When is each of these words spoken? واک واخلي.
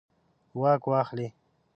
واک 0.59 0.83
واخلي. 0.91 1.27